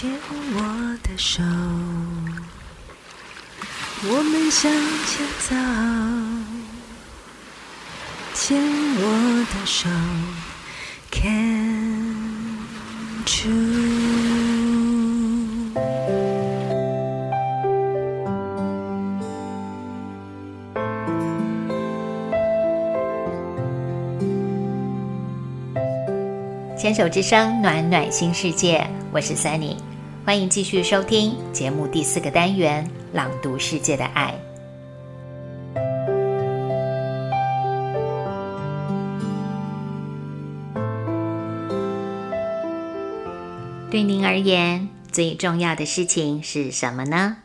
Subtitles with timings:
[0.00, 0.10] 牵
[0.54, 0.58] 我
[1.02, 1.42] 的手，
[4.02, 4.72] 我们向
[5.04, 5.54] 前走。
[8.32, 8.56] 牵
[8.96, 9.90] 我的手
[11.10, 12.56] ，Can
[13.26, 13.50] true。
[26.78, 29.76] 牵手之声，暖暖新世界，我是 Sunny，
[30.30, 34.32] 欢迎继续收听节目第四个单元《朗读世界的爱》。
[43.90, 47.38] 对您而言，最重要的事情是什么呢？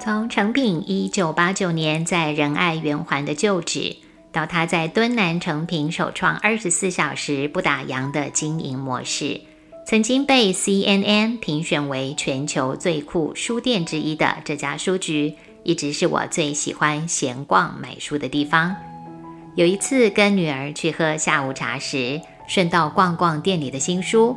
[0.00, 3.98] 从成品一九八九年在仁爱圆环的旧址。
[4.32, 9.40] 到他在敦南成品首创二十四小时不打烊的经营模式，
[9.84, 18.74] 曾经被 CNN 评选为全球最酷书店之一的这家书局，一直是我最喜欢闲逛买书的地方。
[19.56, 24.36] 有一次跟女儿去喝下午茶时，顺道逛逛店里的新书，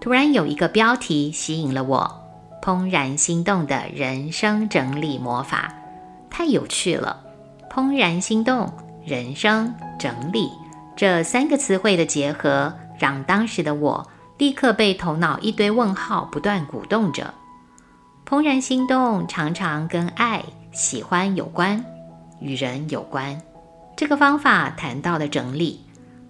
[0.00, 2.10] 突然有一个标题吸引了我：
[2.62, 5.74] 怦然心动的人生整理魔法，
[6.30, 7.22] 太有趣了！
[7.70, 8.72] 怦然心动。
[9.06, 10.50] 人生整理
[10.96, 14.04] 这三个词汇的结合，让当时的我
[14.36, 17.32] 立刻被头脑一堆问号不断鼓动着。
[18.28, 21.84] 怦然心动常常跟爱、喜欢有关，
[22.40, 23.40] 与人有关。
[23.96, 25.80] 这个方法谈到的整理，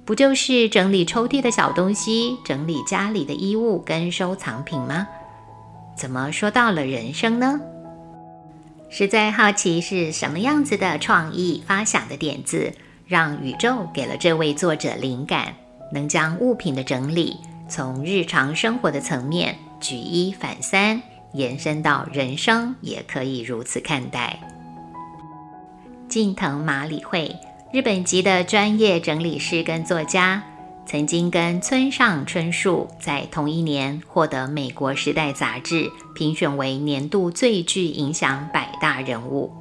[0.04, 5.08] 不就是整理抽屉的小东西，整理家里的衣物跟收藏品吗？
[5.96, 7.58] 怎么说到了人生呢？
[8.88, 12.72] 实在好奇是什么样子的创意发想的点子，
[13.06, 15.54] 让宇宙给了这位作者灵感，
[15.92, 17.36] 能将物品的整理
[17.68, 24.38] 从日常生活的层面举一反三，延伸到人生也可以如此看待。
[26.08, 27.34] 近藤麻里惠，
[27.72, 30.42] 日本籍的专业整理师跟作家。
[30.86, 39.52] 曾经跟村上春树在同一年获得美国时代杂志评选为年度最具影响百大人物。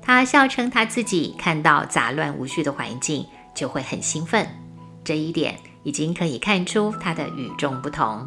[0.00, 4.46] 他笑称他自己看到杂乱无序的环境就会很兴奋，
[5.02, 8.24] 这一点已经可以看出他的与众不同。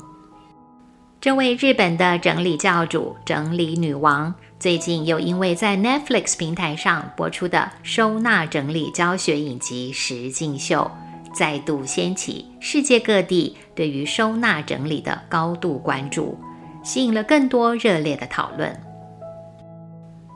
[1.22, 10.91] 这位日本的整理教主、整理女王，最近又因为在 Netflix 平台上播出的收纳整理教学影集《实境秀》。
[11.35, 16.40] 再度掀起世界各地对于收纳整理的高度关注，
[16.81, 18.73] 吸引了更多热烈的讨论。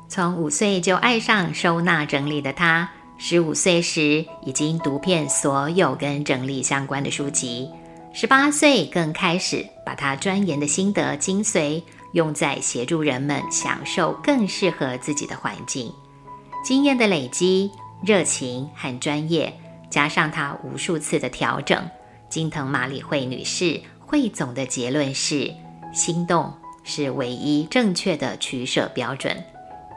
[0.10, 7.70] 从五岁就爱上收纳整理的他，十五岁时已经读遍所有跟整理相关的书籍，
[8.12, 15.90] 十八岁更开始把他钻研的心得精髓用在协助人们享受更适合自己的环境。
[16.66, 17.72] 经验的累积、
[18.04, 19.54] 热情和专业。
[19.90, 21.90] 加上他无数次的调整，
[22.30, 25.54] 金藤玛里惠女士汇总的结论是：
[25.94, 29.36] 心动是唯一正确的取舍标准。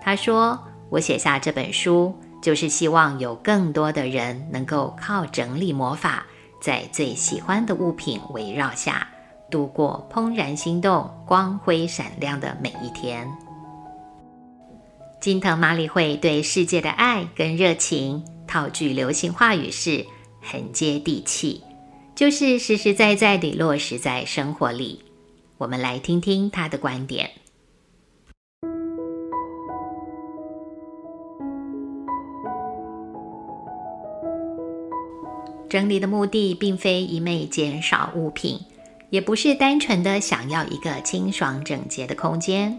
[0.01, 0.59] 她说
[0.91, 6.25] ：“我写下这本书，就是希望有更多的人能够靠整理魔法，
[6.61, 9.07] 在最喜欢的物品围绕下，
[9.51, 13.31] 度过怦然心动、光辉闪亮的每一天。”
[15.21, 18.25] 金藤玛里惠对世界的爱跟热情。
[18.53, 20.05] 套句流行话语是
[20.43, 21.63] 很接地气，
[22.15, 25.01] 就是实实在在地落实在生活里。
[25.57, 27.31] 我们来听听他的观点。
[35.71, 38.61] 整理的目的并非一昧减少物品，
[39.09, 42.79] 也不是单纯的想要一个清爽整洁的空间。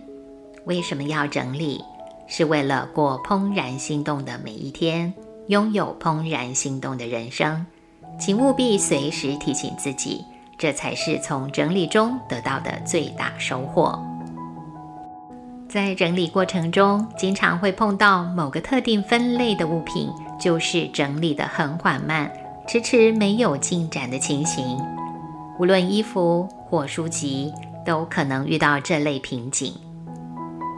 [0.66, 1.81] 为什么要整理？
[2.28, 5.12] 是为了过怦然心动的每一天。
[5.48, 7.66] 拥有怦然心动的人生，
[8.18, 10.24] 请务必随时提醒自己，
[10.58, 14.01] 这才是从整理中得到的最大收获。
[15.68, 20.10] 在整理过程中，经常会碰到某个特定分类的物品，
[20.40, 22.31] 就是整理的很缓慢，
[22.68, 24.80] 迟迟没有进展的情形。
[25.60, 27.51] 无论衣服或书籍，
[27.86, 29.74] 都可能遇到这类瓶颈。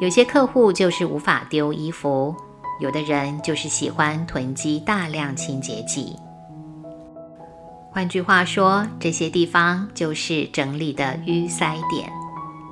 [0.02, 2.36] 有些客户就是无法丢衣服。
[2.80, 6.16] 有的人就是喜欢囤积大量清洁剂。
[7.92, 12.12] 换句话说，这些地方就是整理的淤塞点。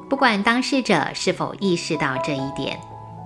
[0.09, 2.77] 不管当事者是否意识到这一点，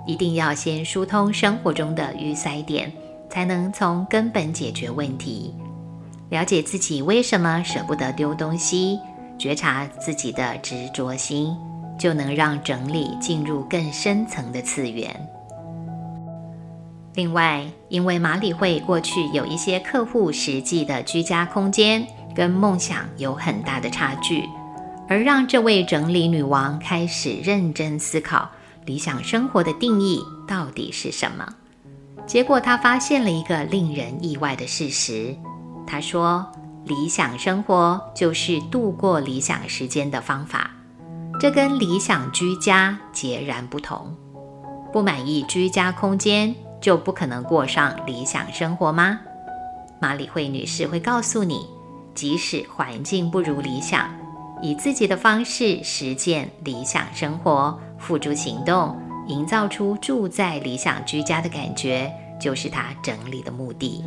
[0.05, 2.91] 一定要先疏通生活中的淤塞点，
[3.29, 5.53] 才能从根本解决问题。
[6.29, 8.99] 了解自己为什么舍不得丢东西，
[9.39, 11.57] 觉察自己的执着心，
[11.97, 15.13] 就能让整理进入更深层的次元。
[17.17, 22.05] 另外，因为马里会过去有一些客户实际的居家空间
[22.35, 24.47] 跟梦想有很大的差距，
[25.09, 28.47] 而让这位整理女王开始认真思考
[28.85, 31.51] 理想生活的定义到底是什么。
[32.27, 35.35] 结果，她发现了一个令人意外的事实。
[35.87, 36.45] 她说
[36.85, 40.69] ：“理想生活就是度过理想时间的方法，
[41.39, 44.15] 这跟理想居家截然不同。
[44.93, 49.19] 不满意居家空间。”就不可能过上理想生活吗？
[49.99, 51.67] 马里会女士会告诉你，
[52.13, 54.09] 即使环境不如理想，
[54.61, 58.95] 以自己的方式实践理想生活，付诸行动，
[59.27, 64.03] 营造出住在理想居家的感觉，就是她整理的目的。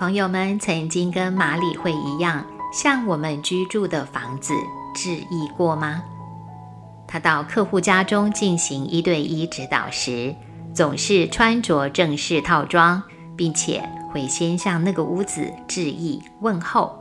[0.00, 2.42] 朋友们曾经跟马里会一样，
[2.72, 4.54] 向我们居住的房子
[4.94, 6.02] 致意过吗？
[7.06, 10.34] 他到客户家中进行一对一指导时，
[10.72, 13.02] 总是穿着正式套装，
[13.36, 16.98] 并且会先向那个屋子致意问候。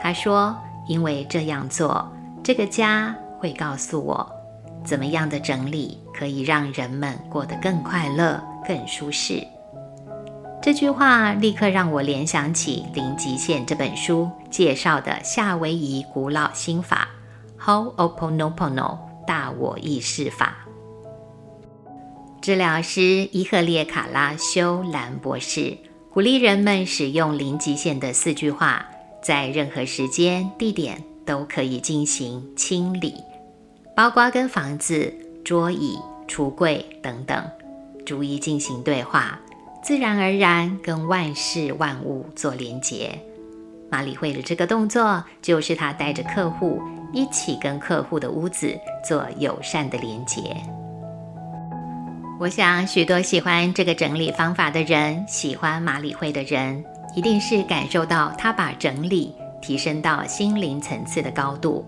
[0.00, 0.56] 他说
[0.86, 2.08] ：“因为这样做，
[2.44, 4.30] 这个家会告诉我，
[4.84, 9.44] 怎么样的整理可以让人们过得更快乐、更舒适。”
[10.62, 17.08] 这句话立刻让我联想起《零极限》这本书介绍的夏威夷古老心法
[17.58, 20.58] ——Ho'oponopono 大我意识法。
[22.42, 25.78] 治疗师伊赫列卡拉修兰博士
[26.12, 28.84] 鼓励人们使用零极限的四句话，
[29.22, 33.14] 在任何时间、地点都可以进行清理，
[33.96, 35.10] 包括跟房子、
[35.42, 35.98] 桌椅、
[36.28, 37.42] 橱柜等等，
[38.04, 39.40] 逐一进行对话。
[39.82, 43.10] 自然而然跟万事万物做连结。
[43.90, 46.80] 马里会的这个动作，就是他带着客户
[47.12, 50.56] 一起跟客户的屋子做友善的连结。
[52.38, 56.84] 我想，许多喜欢这个整理方法的人，喜欢马里会的人，
[57.16, 61.84] 一定是感受到他把整理提升到心灵层次的高度。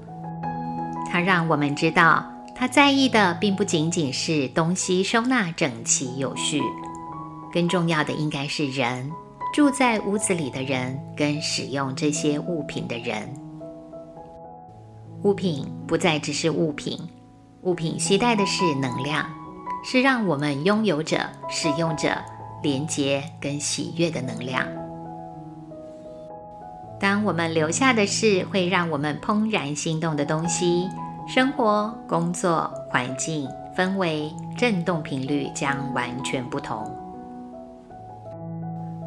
[1.10, 6.60] 他让我们知道，他在意的并不仅仅是东西收纳整齐有序。
[7.52, 9.10] 更重要的应该是人
[9.52, 13.28] 住在屋子里的人跟使用这些物品的人。
[15.22, 16.98] 物品不再只是物品，
[17.62, 19.24] 物品携带的是能量，
[19.84, 21.18] 是让我们拥有者、
[21.48, 22.16] 使用者
[22.62, 24.66] 连接跟喜悦的能量。
[26.98, 30.88] 当我们留下的是会让我们怦然心动的东西，
[31.28, 37.01] 生活、工作环境氛围振动频率将完全不同。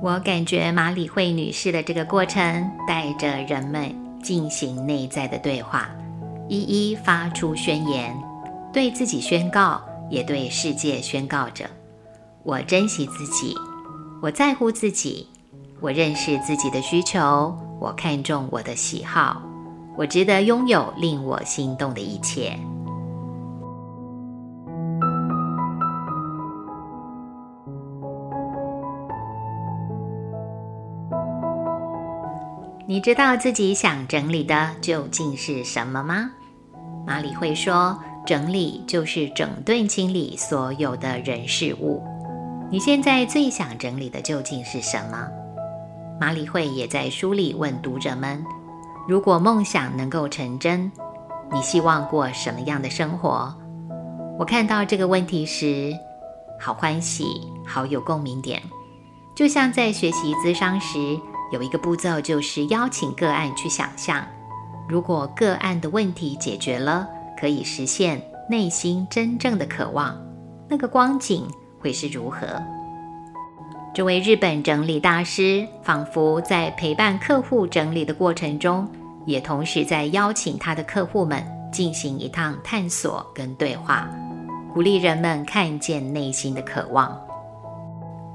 [0.06, 3.92] 我感觉马里会女士的这个过程，带着人们
[4.22, 5.90] 进行内在的对话，
[6.48, 8.16] 一一发出宣言，
[8.72, 9.82] 对自己宣告，
[10.12, 11.66] 也对世界宣告着：
[12.44, 13.56] 我珍惜自己，
[14.22, 15.28] 我在乎自己，
[15.82, 19.42] 我认识自己的需求，我看重我的喜好，
[19.98, 22.56] 我值得拥有令我心动的一切。
[32.96, 36.32] 你知道自己想整理的究竟是什么吗？
[37.06, 42.02] 马里会说，整理就是整顿清理所有的人事物。
[42.72, 45.28] 你现在最想整理的究竟是什么？
[46.22, 48.42] 马里会也在书里问读者们：
[49.10, 50.90] 如果梦想能够成真，
[51.52, 53.54] 你希望过什么样的生活？
[54.40, 55.94] 我看到这个问题时，
[56.58, 57.26] 好欢喜，
[57.68, 58.62] 好有共鸣点，
[59.36, 60.98] 就像在学习咨商时。
[61.52, 64.26] 有一个步骤，就是邀请个案去想象，
[64.88, 67.08] 如果个案的问题解决了，
[67.40, 70.16] 可以实现内心真正的渴望，
[70.68, 71.48] 那个光景
[71.80, 72.62] 会是如何？
[73.94, 78.86] 这位日本整理大师仿佛在陪伴客户整理的过程中，
[79.26, 84.10] 也同时在邀请他的客户们进行一趟探索跟对话，
[84.74, 87.18] 鼓励人们看见内心的渴望。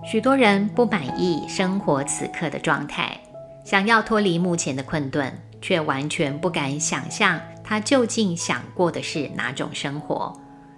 [0.03, 3.19] 许多人不满意生活此刻的状态，
[3.65, 10.33] 想要脱离目前的困顿，却完全不敢想象他究竟想过的是哪种生活，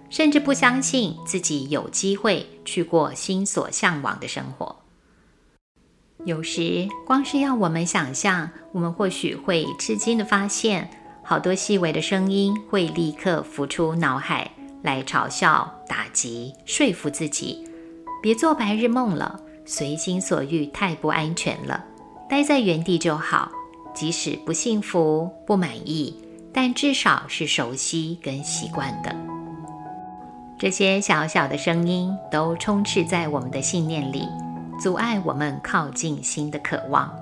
[0.09, 4.75] 甚至不相信自己有机会去过心所向往的生活。
[6.25, 10.89] 有时，光是要我们想象，我们或许会吃惊的发现，
[11.23, 14.51] 好多细微的声音会立刻浮出脑海，
[14.83, 17.67] 来嘲笑、打击、说服自己，
[18.23, 21.83] 别做白日梦了，随心所欲太不安全了，
[22.29, 23.51] 待在原地就好。
[23.93, 26.17] 即使不幸福、不满意，
[26.53, 29.13] 但至少是熟悉跟习惯的。
[30.57, 34.25] 这些小小的声音都充斥在我们的信念里，
[34.79, 37.13] 阻碍我们靠近新的渴望。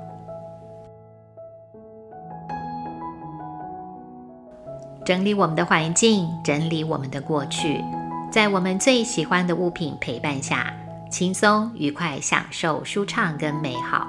[5.03, 7.83] 整理我们的环境，整理我们的过去，
[8.31, 10.71] 在我们最喜欢的物品陪伴下，
[11.11, 14.07] 轻松愉快享受舒畅跟美好，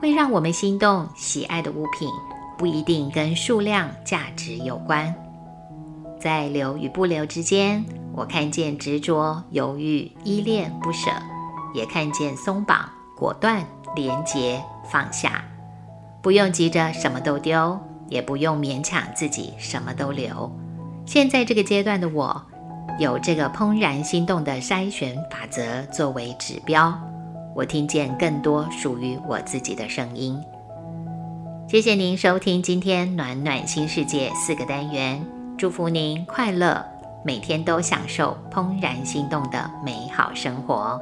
[0.00, 1.06] 会让我们心动。
[1.14, 2.08] 喜爱的物品
[2.56, 5.14] 不一定跟数量、价值有关，
[6.18, 11.10] 在留与不留之间，我看见执着、犹豫、依恋、不舍，
[11.74, 13.62] 也看见松绑、果断、
[13.94, 15.44] 廉洁、放下，
[16.22, 17.78] 不用急着什么都丢。
[18.08, 20.50] 也不用勉强自己什么都留。
[21.06, 22.44] 现在这个阶段的我，
[22.98, 26.92] 有这个怦然心动的筛选法则作为指标，
[27.54, 30.38] 我听见更多属于我自己的声音。
[31.68, 35.24] 谢谢您收听今天暖暖新世界四个单元，
[35.56, 36.84] 祝福您快乐，
[37.24, 41.00] 每天都享受怦然心动的美好生活。